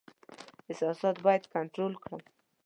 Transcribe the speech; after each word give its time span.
احساسات 0.69 1.15
باید 1.25 1.43
کنټرول 1.53 1.93
کړم. 2.03 2.21